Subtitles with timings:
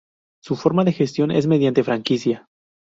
[0.41, 2.47] Su forma de gestión es mediante franquicia.